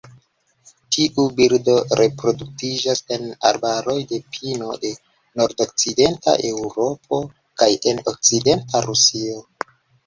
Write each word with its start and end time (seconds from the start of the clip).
Tiu 0.95 1.25
birdo 1.39 1.75
reproduktiĝas 1.99 3.03
en 3.17 3.29
arbaroj 3.51 3.97
de 4.13 4.21
pino 4.39 4.73
de 4.87 4.95
nordokcidenta 5.43 6.37
Eŭropo 6.55 7.25
kaj 7.63 7.73
en 7.95 8.05
okcidenta 8.15 8.85
Rusio. 8.91 9.43